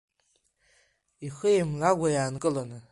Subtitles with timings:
[1.27, 2.77] Ихы еимлагәа иаанкыланы.